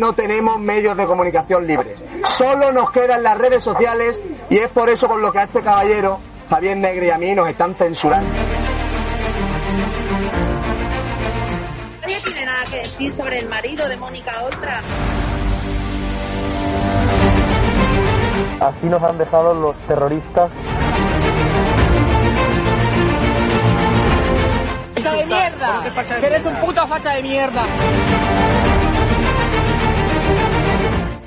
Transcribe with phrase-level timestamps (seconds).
[0.00, 2.02] no tenemos medios de comunicación libres.
[2.24, 5.60] Solo nos quedan las redes sociales y es por eso por lo que a este
[5.60, 6.18] caballero,
[6.48, 8.32] Javier Negre y a mí nos están censurando.
[12.00, 14.80] Nadie tiene nada que decir sobre el marido de Mónica Oltra.
[18.60, 20.50] Así nos han dejado los terroristas.
[24.94, 26.20] ¡Facha de mierda!
[26.20, 27.66] ¡Que eres un puto facha de mierda!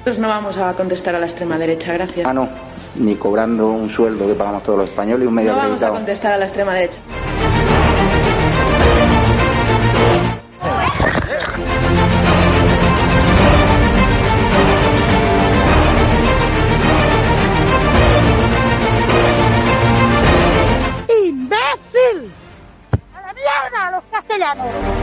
[0.06, 2.28] Nosotros no vamos a contestar a la extrema derecha, gracias.
[2.28, 2.50] Ah, no,
[2.96, 5.76] ni cobrando un sueldo que pagamos todos los españoles y un medio No vamos a
[5.76, 5.94] acreditado.
[5.94, 7.00] contestar a la extrema derecha.
[21.24, 22.32] ¡Imbécil!
[23.14, 25.03] ¡A la mierda, los castellanos!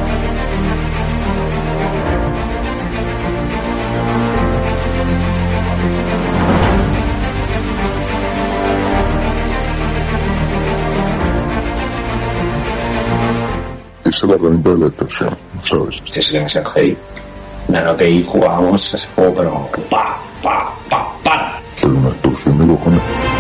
[14.05, 16.01] Es la herramienta de la extorsión, ¿sabes?
[16.05, 16.97] Este es demasiado heavy.
[17.69, 21.61] Nano que ahí jugábamos ese juego, pero pa, pa, pa, para.
[21.81, 23.40] Pero una extorsión de cojones.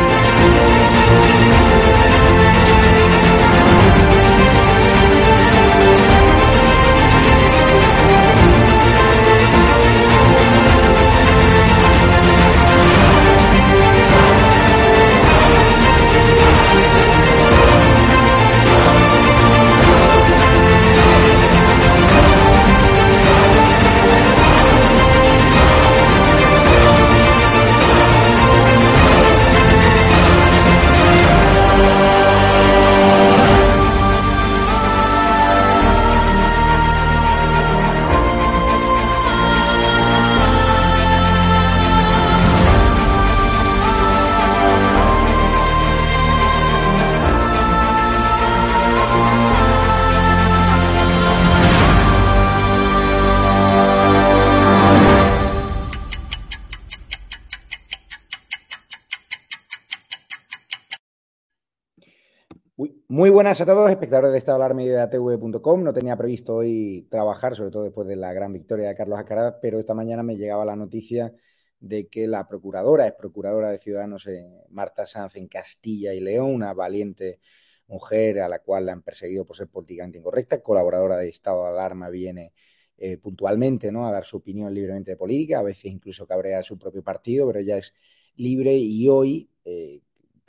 [63.20, 65.82] Muy buenas a todos, espectadores de Estado de Alarma y de ATV.com.
[65.82, 69.56] No tenía previsto hoy trabajar, sobre todo después de la gran victoria de Carlos Alcaraz,
[69.60, 71.34] pero esta mañana me llegaba la noticia
[71.81, 76.54] de que la procuradora, es procuradora de Ciudadanos, eh, Marta Sanz, en Castilla y León,
[76.54, 77.41] una valiente
[77.88, 81.72] mujer a la cual la han perseguido por ser políticamente incorrecta, colaboradora de Estado de
[81.72, 82.54] Alarma, viene
[82.97, 84.06] eh, puntualmente ¿no?
[84.06, 87.47] a dar su opinión libremente de política, a veces incluso cabrea a su propio partido,
[87.48, 87.92] pero ella es
[88.37, 90.00] libre y hoy, eh,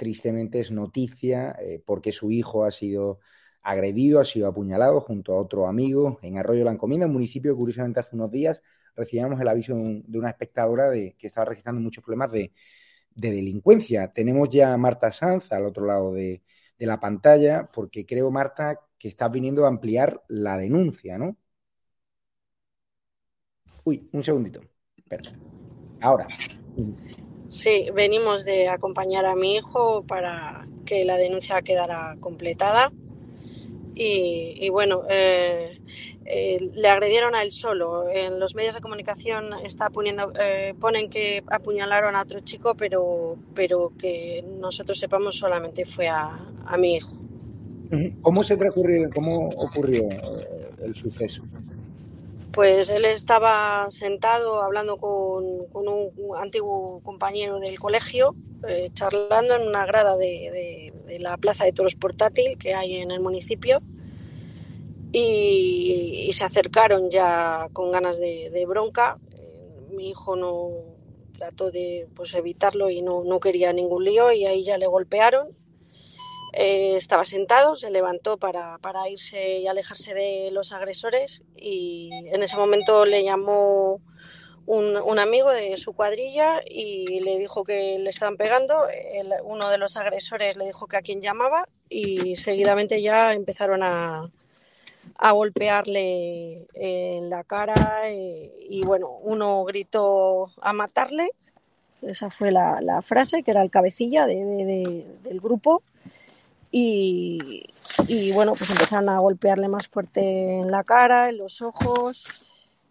[0.02, 3.20] tristemente, es noticia eh, porque su hijo ha sido
[3.62, 7.58] agredido, ha sido apuñalado junto a otro amigo en Arroyo La Encomienda, un municipio que
[7.60, 8.64] curiosamente hace unos días
[8.96, 12.52] recibíamos el aviso de, un- de una espectadora de que estaba registrando muchos problemas de,
[13.16, 14.12] de delincuencia.
[14.12, 16.42] Tenemos ya a Marta Sanz al otro lado de,
[16.80, 21.38] la pantalla, porque creo, Marta, que estás viniendo a ampliar la denuncia, ¿no?
[23.84, 24.62] Uy, un segundito.
[26.02, 26.26] Ahora.
[27.52, 32.94] Sí, venimos de acompañar a mi hijo para que la denuncia quedara completada.
[33.94, 35.82] Y, y bueno, eh,
[36.26, 38.08] eh, le agredieron a él solo.
[38.10, 43.36] En los medios de comunicación está poniendo, eh, ponen que apuñalaron a otro chico, pero,
[43.54, 46.30] pero que nosotros sepamos solamente fue a,
[46.66, 47.12] a mi hijo.
[48.22, 51.44] ¿Cómo se transcurrió, cómo ocurrió eh, el suceso?
[52.52, 58.36] Pues él estaba sentado hablando con, un antiguo compañero del colegio,
[58.68, 63.22] eh, charlando en una grada de, la Plaza de Toros Portátil que hay en el
[63.22, 63.82] municipio.
[65.14, 69.18] Y, se acercaron ya con ganas de, de bronca.
[69.34, 70.70] Eh, mi hijo no
[71.42, 75.50] trató de pues, evitarlo y no, no quería ningún lío y ahí ya le golpearon.
[76.54, 82.44] Eh, estaba sentado, se levantó para, para irse y alejarse de los agresores y en
[82.44, 84.02] ese momento le llamó
[84.66, 88.76] un, un amigo de su cuadrilla y le dijo que le estaban pegando.
[89.44, 94.30] Uno de los agresores le dijo que a quién llamaba y seguidamente ya empezaron a,
[95.16, 101.30] a golpearle en la cara eh, y bueno, uno gritó a matarle.
[102.02, 105.84] Esa fue la, la frase, que era el cabecilla de- del grupo.
[106.72, 107.66] Y,
[108.08, 112.26] y bueno, pues empezaron a golpearle más fuerte en la cara, en los ojos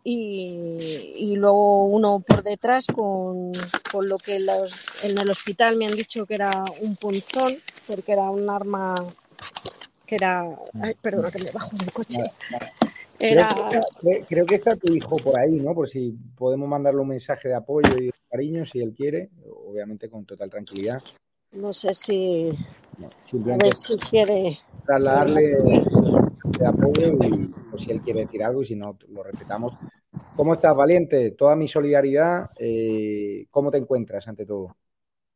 [0.05, 3.53] y, y luego uno por detrás con,
[3.91, 7.55] con lo que los- en el hospital me han dicho que era un punzón,
[7.87, 8.95] porque era un arma
[10.07, 10.45] que era...
[10.81, 12.23] Ay, perdona que me bajo del coche.
[13.19, 13.49] Era...
[13.49, 15.75] Creo, que está, creo, que está, tu hijo por ahí, ¿no?
[15.75, 19.31] Por si podemos mandarle un mensaje de apoyo y de cariño, si él quiere,
[19.67, 21.03] obviamente con total tranquilidad.
[21.53, 22.53] No sé si.
[22.99, 24.59] No, simplemente a ver si quiere.
[24.87, 25.57] Trasladarle
[26.59, 29.75] de apoyo y o si él quiere decir algo y si no, lo respetamos.
[30.37, 31.33] ¿Cómo estás, Valiente?
[31.33, 32.51] Toda mi solidaridad.
[32.59, 34.77] Eh, ¿Cómo te encuentras ante todo?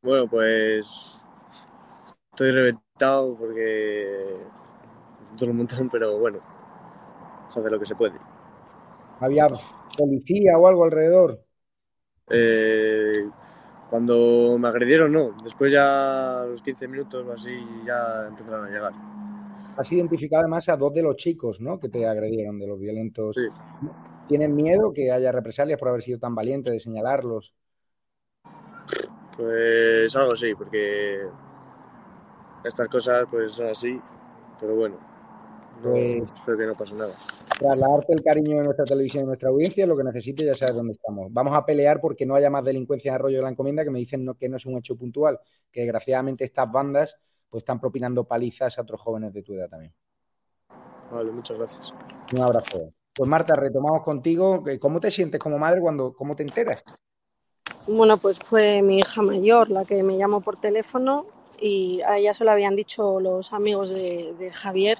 [0.02, 1.24] Bueno, pues
[2.30, 4.36] estoy reventado porque
[5.36, 6.40] todo un montón, pero bueno,
[7.48, 8.18] se hace lo que se puede.
[9.20, 9.48] ¿Había
[9.96, 11.44] policía o algo alrededor?
[12.30, 13.24] Eh,
[13.90, 15.36] cuando me agredieron, no.
[15.42, 17.52] Después ya a los 15 minutos o así
[17.86, 18.92] ya empezaron a llegar.
[19.76, 21.78] Has identificado además a dos de los chicos, ¿no?
[21.78, 23.36] Que te agredieron, de los violentos.
[23.36, 23.46] Sí.
[24.28, 27.54] ¿Tienen miedo que haya represalias por haber sido tan valiente de señalarlos?
[29.36, 31.26] Pues algo sí, porque
[32.64, 34.00] estas cosas pues son así,
[34.60, 35.13] pero bueno, no,
[35.90, 37.12] Pues- espero que no pase nada.
[37.58, 40.74] Trasladarte el cariño de nuestra televisión y de nuestra audiencia, lo que necesites, ya sabes
[40.74, 41.32] dónde estamos.
[41.32, 43.98] Vamos a pelear porque no haya más delincuencia en Arroyo de la Encomienda, que me
[43.98, 45.38] dicen no- que no es un hecho puntual,
[45.70, 47.16] que desgraciadamente estas bandas
[47.48, 49.94] pues están propinando palizas a otros jóvenes de tu edad también.
[51.12, 51.94] Vale, muchas gracias.
[52.32, 52.92] Un abrazo.
[53.14, 54.64] Pues Marta, retomamos contigo.
[54.80, 56.82] ¿Cómo te sientes como madre cuando, cómo te enteras?
[57.86, 61.26] Bueno, pues fue mi hija mayor la que me llamó por teléfono
[61.60, 64.98] y a ella se lo habían dicho los amigos de, de Javier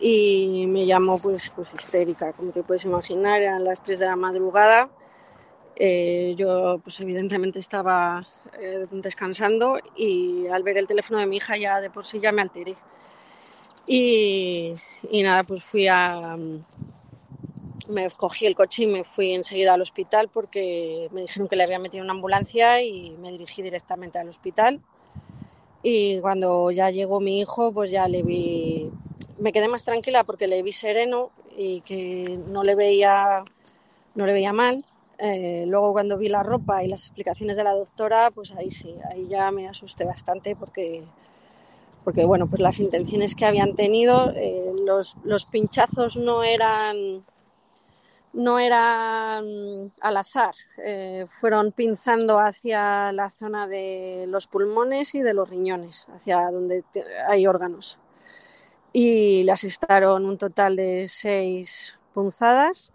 [0.00, 4.16] y me llamó pues, pues histérica, como te puedes imaginar, eran las 3 de la
[4.16, 4.88] madrugada.
[5.76, 8.26] Eh, yo pues evidentemente estaba
[8.60, 12.32] eh, descansando y al ver el teléfono de mi hija ya de por sí ya
[12.32, 12.74] me alteré.
[13.86, 14.74] Y,
[15.10, 16.36] y nada, pues fui a,
[17.88, 21.64] me cogí el coche y me fui enseguida al hospital porque me dijeron que le
[21.64, 24.80] había metido una ambulancia y me dirigí directamente al hospital.
[25.82, 28.90] Y cuando ya llegó mi hijo, pues ya le vi,
[29.38, 33.44] me quedé más tranquila porque le vi sereno y que no le veía,
[34.14, 34.84] no le veía mal.
[35.18, 38.94] Eh, luego cuando vi la ropa y las explicaciones de la doctora, pues ahí sí,
[39.10, 41.04] ahí ya me asusté bastante porque
[42.04, 47.22] porque bueno, pues las intenciones que habían tenido, eh, los, los pinchazos no eran
[48.32, 50.54] no eran al azar,
[50.84, 56.84] eh, fueron pinzando hacia la zona de los pulmones y de los riñones, hacia donde
[57.28, 57.98] hay órganos.
[58.92, 62.92] Y le asestaron un total de seis punzadas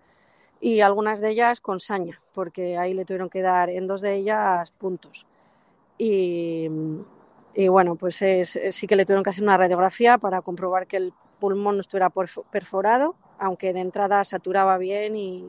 [0.62, 4.16] y algunas de ellas con saña, porque ahí le tuvieron que dar en dos de
[4.16, 5.26] ellas puntos.
[5.98, 6.70] Y,
[7.56, 10.98] y bueno, pues es- sí que le tuvieron que hacer una radiografía para comprobar que
[10.98, 15.46] el pulmón no estuviera perf- perforado, aunque de entrada saturaba bien y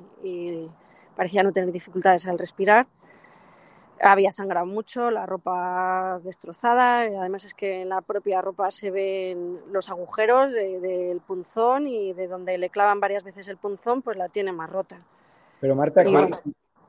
[1.16, 2.86] parecía no tener dificultades al respirar.
[4.06, 8.90] Había sangrado mucho, la ropa destrozada, y además es que en la propia ropa se
[8.90, 14.02] ven los agujeros de- del punzón y de donde le clavan varias veces el punzón,
[14.02, 14.98] pues la tiene más rota.
[15.58, 16.38] Pero Marta, Y ¿qué, bueno.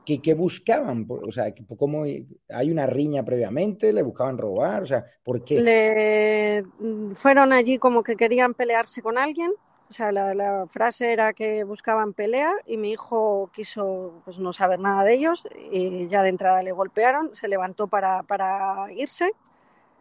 [0.04, 1.06] qué- qué buscaban?
[1.08, 1.46] O sea,
[1.78, 3.94] ¿cómo hay una riña previamente?
[3.94, 4.82] ¿Le buscaban robar?
[4.82, 5.62] O sea, ¿por qué?
[5.62, 9.52] Le mm, fueron allí como que querían pelearse con alguien.
[9.88, 14.52] O sea, la, la frase era que buscaban pelea y mi hijo quiso pues no
[14.52, 19.30] saber nada de ellos y ya de entrada le golpearon, se levantó para, para irse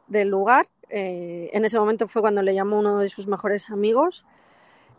[0.08, 0.68] del lugar.
[0.90, 4.26] Eh, en ese momento fue cuando le llamó uno de sus mejores amigos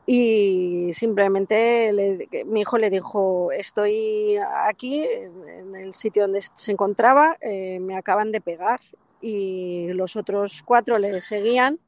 [0.06, 7.36] y simplemente le- mi hijo le dijo, estoy aquí en el sitio donde se encontraba,
[7.40, 8.80] eh, me acaban de pegar
[9.20, 11.78] y los otros cuatro le seguían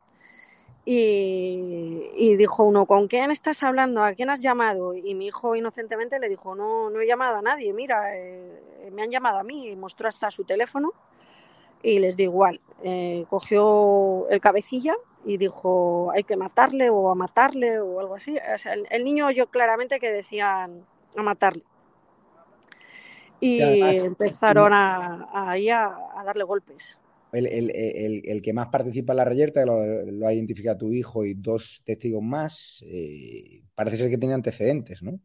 [0.91, 4.03] y, y dijo uno, ¿con quién estás hablando?
[4.03, 4.95] ¿A quién has llamado?
[4.95, 9.03] Y mi hijo inocentemente le dijo, no, no he llamado a nadie, mira, eh, me
[9.03, 10.93] han llamado a mí y mostró hasta su teléfono
[11.83, 12.61] y les dio igual.
[12.83, 14.95] Eh, cogió el cabecilla
[15.27, 18.39] y dijo hay que matarle o a matarle o algo así.
[18.55, 21.65] O sea, el, el niño oyó claramente que decían a matarle.
[23.41, 25.85] Y además- empezaron a, a, ahí a,
[26.17, 26.99] a darle golpes.
[27.33, 30.93] El, el- el- el que más participa en la reyerta, lo, lo ha identificado tu
[30.93, 35.21] hijo y dos testigos más, eh, parece ser que tiene antecedentes, ¿no?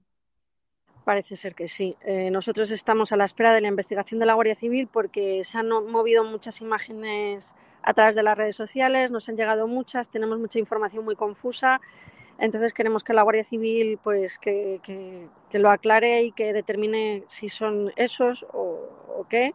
[1.06, 1.98] Parece ser que sí.
[2.06, 5.58] Eh, nosotros estamos a la espera de la investigación de la Guardia Civil porque se
[5.58, 10.40] han movido muchas imágenes a través de las redes sociales, nos han llegado muchas, tenemos
[10.40, 11.82] mucha información muy confusa.
[12.40, 17.24] Entonces queremos que la Guardia Civil pues que, que- que lo aclare y que determine
[17.28, 19.54] si son esos o qué.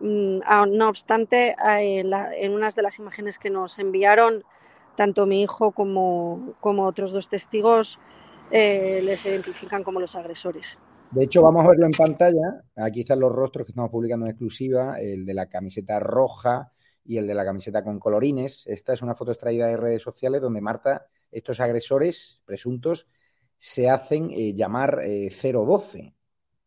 [0.00, 4.44] Mm, ah, No obstante, en, unas de las imágenes que nos enviaron,
[4.96, 7.98] tanto mi hijo como, otros dos testigos
[8.50, 10.78] eh, les identifican como los agresores.
[11.10, 12.64] De hecho, vamos a verlo en pantalla.
[12.76, 16.72] Aquí están los rostros que estamos publicando en exclusiva, el de la camiseta roja
[17.04, 18.66] y el de la camiseta con colorines.
[18.66, 23.06] Esta es una foto extraída de redes sociales donde Marta, estos agresores presuntos,
[23.56, 26.14] se hacen eh, llamar eh, 012.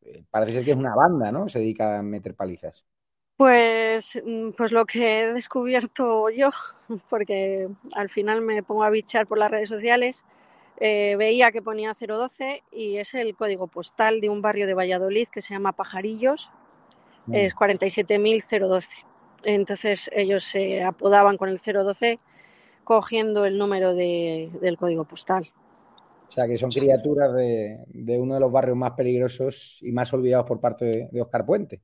[0.01, 1.49] Eh, parece ser que es una banda, ¿no?
[1.49, 2.85] Se dedica a meter palizas.
[3.37, 6.49] Pues, mm, pues lo que he descubierto yo,
[7.09, 10.23] porque al final me pongo a bichar por las redes sociales,
[10.79, 15.27] eh, veía que ponía 012 y es el código postal de un barrio de Valladolid
[15.29, 16.51] que se llama Pajarillos,
[17.27, 17.33] Mm.
[17.33, 18.89] es 47.012.
[19.43, 22.19] Entonces ellos se apodaban con el 012
[22.85, 25.51] cogiendo el número de- del código postal.
[26.29, 30.13] O sea, que son criaturas de, de uno de los barrios más peligrosos y más
[30.13, 31.81] olvidados por parte de, de Oscar Puente.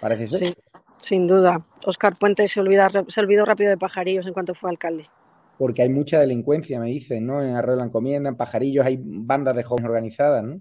[0.00, 0.38] Parece ser.
[0.38, 0.54] Sí,
[0.98, 1.64] sin duda.
[1.84, 5.08] Oscar Puente se, olvida, se olvidó rápido de Pajarillos en cuanto fue alcalde.
[5.58, 7.42] Porque hay mucha delincuencia, me dicen, ¿no?
[7.42, 10.60] En Arroyo de la Encomienda, en Pajarillos, hay bandas de jóvenes organizadas, ¿no?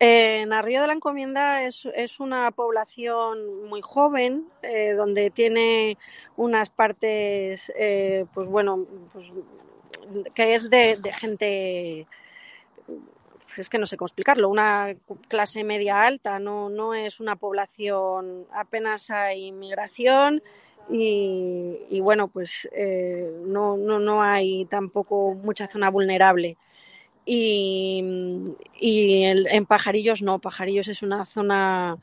[0.00, 5.98] En Arrío de la Encomienda es, es una población muy joven, eh, donde tiene
[6.36, 9.26] unas partes, eh, pues bueno, pues,
[10.34, 12.06] que es de, de gente,
[13.62, 14.94] es que no sé cómo explicarlo, una
[15.28, 20.42] clase media alta, no, no es una población, apenas hay inmigración
[20.90, 26.56] y, bueno, pues eh, no, no, no hay tampoco mucha zona vulnerable.
[27.26, 28.02] Y,
[28.80, 31.98] y en Pajarillos no, Pajarillos es una zona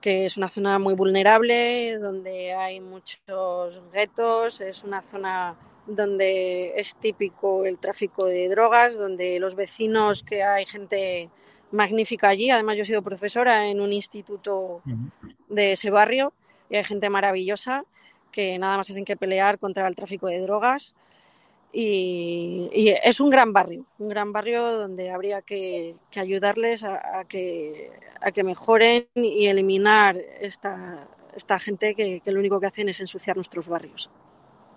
[0.00, 5.56] que es una zona muy vulnerable, donde hay muchos guetos, es una zona
[5.90, 11.30] donde es típico el tráfico de drogas, donde los vecinos, que hay gente
[11.72, 14.82] magnífica allí, además yo he sido profesora en un instituto
[15.48, 16.32] de ese barrio
[16.68, 17.84] y hay gente maravillosa
[18.32, 20.94] que nada más hacen que pelear contra el tráfico de drogas
[21.72, 27.20] y, y es un gran barrio, un gran barrio donde habría que, que ayudarles a,
[27.20, 32.66] a que, a que mejoren y eliminar esta, esta gente que, que lo único que
[32.66, 34.10] hacen es ensuciar nuestros barrios.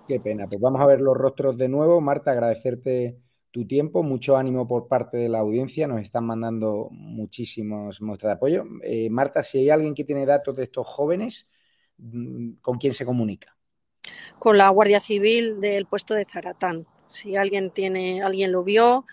[0.07, 0.47] Qué pena.
[0.47, 2.01] Pues vamos a ver los rostros de nuevo.
[2.01, 3.19] Marta, agradecerte
[3.51, 5.87] tu tiempo, mucho ánimo por parte de la audiencia.
[5.87, 8.65] Nos están mandando muchísimos muestras de apoyo.
[8.83, 11.47] Eh, Marta, si hay alguien que tiene datos de estos jóvenes,
[11.97, 13.55] mm, ¿con quién se comunica?
[14.39, 16.85] con la Guardia Civil del puesto de Zaratán.
[17.07, 19.05] Si alguien tiene, alguien lo vio,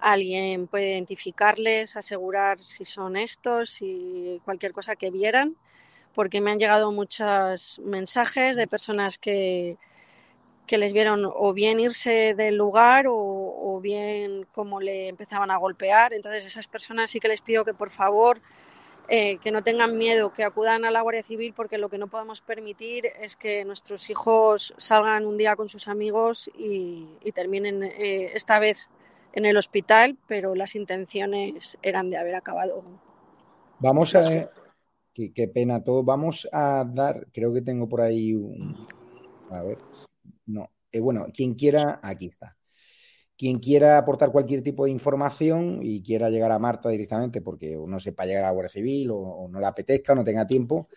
[0.00, 5.56] alguien puede identificarles, asegurar si son estos, si cualquier cosa que vieran,
[6.14, 9.78] porque me han llegado muchos mensajes de personas que,
[10.66, 15.56] que les vieron o bien irse del lugar o, o bien cómo le empezaban a
[15.56, 16.12] golpear.
[16.12, 18.40] Entonces, esas personas sí que les pido que por favor
[19.08, 22.08] eh, que no tengan miedo, que acudan a la Guardia Civil, porque lo que no
[22.08, 27.84] podemos permitir es que nuestros hijos salgan un día con sus amigos y, y terminen
[27.84, 28.90] eh, esta vez
[29.32, 32.82] en el hospital, pero las intenciones eran de haber acabado.
[33.78, 34.50] Vamos a.
[35.14, 36.02] Qué, qué pena todo.
[36.02, 37.28] Vamos a dar.
[37.32, 38.88] Creo que tengo por ahí un.
[39.50, 39.78] A ver.
[40.46, 40.70] No.
[40.92, 42.56] Eh, bueno, quien quiera, aquí está.
[43.36, 48.00] Quien quiera aportar cualquier tipo de información y quiera llegar a Marta directamente porque no
[48.00, 50.88] sepa llegar a la Guardia Civil o, no le apetezca o no tenga tiempo,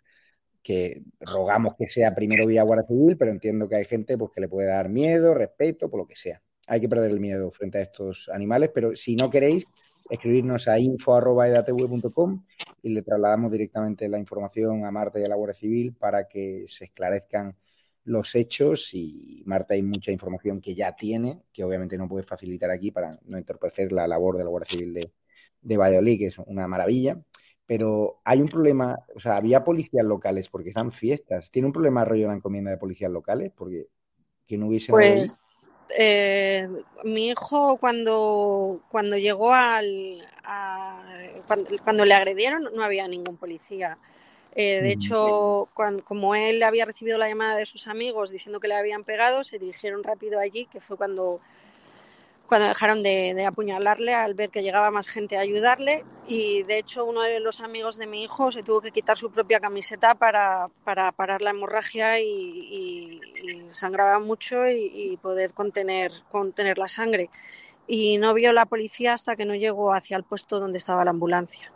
[0.63, 4.41] que rogamos que sea primero vía Guardia Civil, pero entiendo que hay gente pues, que
[4.41, 6.41] le puede dar miedo, respeto, por lo que sea.
[6.67, 9.65] Hay que perder el miedo frente a estos animales, pero si no queréis,
[10.09, 12.45] escribirnos a info.edatv.com
[12.83, 16.65] y le trasladamos directamente la información a Marta y a la Guardia Civil para que
[16.67, 17.55] se esclarezcan
[18.03, 22.71] los hechos y Marta hay mucha información que ya tiene, que obviamente no puede facilitar
[22.71, 25.13] aquí para no entorpecer la labor de la Guardia Civil de,
[25.61, 27.19] de Valladolid, que es una maravilla.
[27.65, 31.51] Pero hay un problema, o sea, había policías locales porque están fiestas.
[31.51, 33.51] ¿Tiene un problema rollo la encomienda de policías locales?
[33.55, 33.87] Porque
[34.47, 35.37] que no hubiese Pues
[35.95, 36.67] eh,
[37.03, 40.27] mi hijo cuando, cuando llegó al...
[40.43, 41.03] A,
[41.45, 43.99] cuando, cuando, le agredieron no había ningún policía.
[44.55, 48.67] Eh, de hecho, cuando, como él había recibido la llamada de sus amigos diciendo que
[48.67, 51.39] le habían pegado, se dirigieron rápido allí, que fue cuando,
[52.47, 56.03] cuando dejaron de, de, apuñalarle al ver que llegaba más gente a ayudarle.
[56.27, 59.31] Y de hecho, uno de los amigos de mi hijo se tuvo que quitar su
[59.31, 65.53] propia camiseta para, para parar la hemorragia y, y, y sangraba mucho y, y poder
[65.53, 67.29] contener, contener la sangre.
[67.87, 71.11] Y no vio la policía hasta que no llegó hacia el puesto donde estaba la
[71.11, 71.71] ambulancia.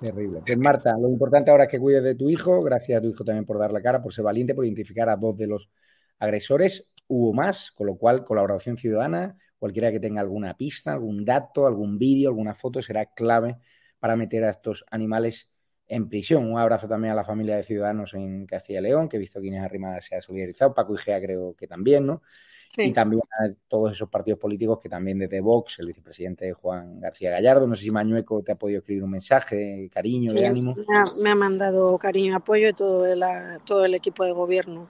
[0.00, 0.42] Terrible.
[0.46, 2.62] Pues Marta, lo importante ahora es que cuides de tu hijo.
[2.62, 5.16] Gracias a tu hijo también por dar la cara, por ser valiente, por identificar a
[5.16, 5.70] dos de los
[6.18, 6.92] agresores.
[7.08, 11.98] Hubo más, con lo cual colaboración ciudadana, cualquiera que tenga alguna pista, algún dato, algún
[11.98, 13.58] vídeo, alguna foto, será clave
[13.98, 15.50] para meter a estos animales
[15.86, 16.50] en prisión.
[16.50, 19.40] Un abrazo también a la familia de Ciudadanos en Castilla y León, que he visto
[19.40, 20.74] que Inés Arrimadas se ha solidarizado.
[20.74, 22.22] Paco Igea creo que también, ¿no?
[22.68, 22.82] Sí.
[22.82, 27.30] Y también a todos esos partidos políticos que también desde Vox, el vicepresidente Juan García
[27.30, 30.46] Gallardo, no sé si Mañueco te ha podido escribir un mensaje de cariño, sí, de
[30.46, 30.74] ánimo.
[30.76, 33.24] Me ha, me ha, mandado cariño y apoyo todo el,
[33.64, 34.88] todo el equipo de gobierno.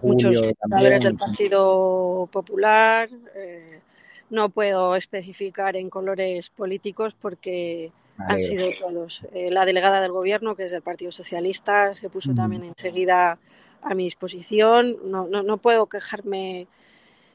[0.00, 3.80] Julio, Muchos senadores del Partido Popular, eh,
[4.30, 9.22] no puedo especificar en colores políticos porque han sido todos.
[9.32, 13.38] Eh, la delegada del gobierno, que es del Partido Socialista, se puso también enseguida
[13.82, 14.96] a mi disposición.
[15.04, 16.66] No, no, no puedo quejarme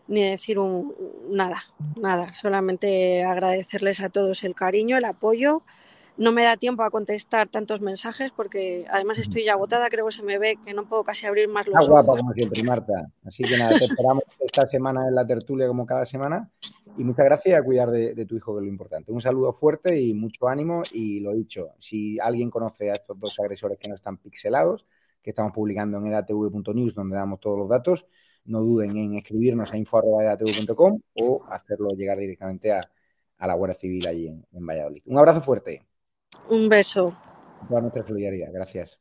[0.07, 0.93] ni decir un,
[1.29, 1.63] nada,
[1.95, 2.33] nada.
[2.33, 5.63] Solamente agradecerles a todos el cariño, el apoyo
[6.17, 10.11] no me da tiempo a contestar tantos mensajes porque además estoy ya agotada, creo que
[10.11, 11.89] se me ve que no puedo casi abrir más los ojos.
[11.89, 12.93] guapa como siempre, Marta.
[13.23, 16.49] Así que nada, te esperamos esta semana en la tertulia como cada semana
[16.97, 19.11] y muchas gracias a cuidar de, de, tu hijo, que es lo importante.
[19.11, 23.39] Un saludo fuerte y mucho ánimo y lo dicho, si alguien conoce a estos dos
[23.39, 24.85] agresores que no están pixelados,
[25.21, 28.07] que estamos publicando en edatv.news donde damos todos los datos,
[28.47, 32.89] no duden en escribirnos a info.edatv.com o hacerlo llegar directamente a,
[33.37, 35.03] a la Guardia Civil allí en, en Valladolid.
[35.05, 35.85] Un abrazo fuerte.
[36.49, 37.15] Un beso.
[37.67, 38.51] Toda nuestra solidaridad.
[38.51, 38.99] Gracias.